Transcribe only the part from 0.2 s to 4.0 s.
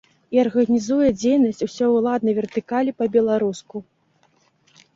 І арганізуе дзейнасць усёй уладнай вертыкалі па-беларуску.